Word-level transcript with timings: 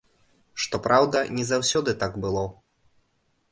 Што 0.63 0.79
праўда, 0.87 1.21
не 1.41 1.45
заўсёды 1.51 1.91
так 2.01 2.19
было. 2.27 2.43